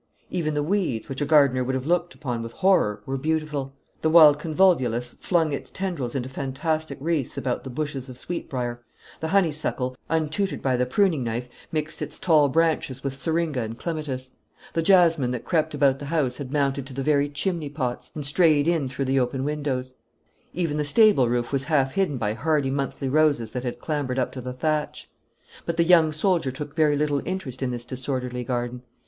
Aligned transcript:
Even 0.31 0.55
the 0.55 0.63
weeds, 0.63 1.09
which 1.09 1.21
a 1.21 1.25
gardener 1.27 1.63
would 1.63 1.75
have 1.75 1.85
looked 1.85 2.15
upon 2.15 2.41
with 2.41 2.53
horror, 2.53 3.03
were 3.05 3.19
beautiful. 3.19 3.75
The 4.01 4.09
wild 4.09 4.39
convolvulus 4.39 5.13
flung 5.19 5.53
its 5.53 5.69
tendrils 5.69 6.15
into 6.15 6.27
fantastic 6.27 6.97
wreaths 6.99 7.37
about 7.37 7.63
the 7.63 7.69
bushes 7.69 8.09
of 8.09 8.17
sweetbrier; 8.17 8.79
the 9.19 9.27
honeysuckle, 9.27 9.95
untutored 10.09 10.59
by 10.63 10.75
the 10.75 10.87
pruning 10.87 11.23
knife, 11.23 11.47
mixed 11.71 12.01
its 12.01 12.17
tall 12.17 12.49
branches 12.49 13.03
with 13.03 13.13
seringa 13.13 13.61
and 13.61 13.77
clematis; 13.77 14.31
the 14.73 14.81
jasmine 14.81 15.29
that 15.29 15.45
crept 15.45 15.75
about 15.75 15.99
the 15.99 16.05
house 16.05 16.37
had 16.37 16.51
mounted 16.51 16.87
to 16.87 16.95
the 16.95 17.03
very 17.03 17.29
chimney 17.29 17.69
pots, 17.69 18.09
and 18.15 18.25
strayed 18.25 18.67
in 18.67 18.87
through 18.87 19.05
the 19.05 19.19
open 19.19 19.43
windows; 19.43 19.93
even 20.51 20.77
the 20.77 20.83
stable 20.83 21.29
roof 21.29 21.51
was 21.53 21.65
half 21.65 21.93
hidden 21.93 22.17
by 22.17 22.33
hardy 22.33 22.71
monthly 22.71 23.07
roses 23.07 23.51
that 23.51 23.61
had 23.63 23.77
clambered 23.77 24.17
up 24.17 24.31
to 24.31 24.41
the 24.41 24.51
thatch. 24.51 25.11
But 25.67 25.77
the 25.77 25.83
young 25.83 26.11
soldier 26.11 26.49
took 26.49 26.75
very 26.75 26.97
little 26.97 27.21
interest 27.23 27.61
in 27.61 27.69
this 27.69 27.85
disorderly 27.85 28.43
garden. 28.43 28.81